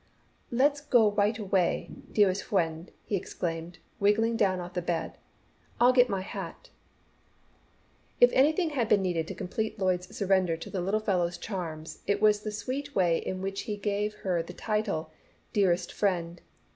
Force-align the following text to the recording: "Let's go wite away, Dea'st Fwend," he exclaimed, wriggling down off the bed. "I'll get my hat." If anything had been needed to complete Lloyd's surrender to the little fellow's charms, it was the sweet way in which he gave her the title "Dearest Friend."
"Let's 0.49 0.81
go 0.81 1.09
wite 1.09 1.37
away, 1.37 1.91
Dea'st 2.11 2.43
Fwend," 2.45 2.89
he 3.05 3.15
exclaimed, 3.15 3.77
wriggling 3.99 4.35
down 4.35 4.59
off 4.59 4.73
the 4.73 4.81
bed. 4.81 5.15
"I'll 5.79 5.93
get 5.93 6.09
my 6.09 6.21
hat." 6.21 6.71
If 8.19 8.31
anything 8.33 8.71
had 8.71 8.89
been 8.89 9.03
needed 9.03 9.27
to 9.27 9.35
complete 9.35 9.77
Lloyd's 9.77 10.17
surrender 10.17 10.57
to 10.57 10.71
the 10.71 10.81
little 10.81 10.99
fellow's 11.01 11.37
charms, 11.37 12.01
it 12.07 12.19
was 12.19 12.39
the 12.41 12.49
sweet 12.51 12.95
way 12.95 13.19
in 13.19 13.43
which 13.43 13.61
he 13.69 13.77
gave 13.77 14.15
her 14.25 14.41
the 14.41 14.53
title 14.53 15.11
"Dearest 15.53 15.93
Friend." 15.93 16.41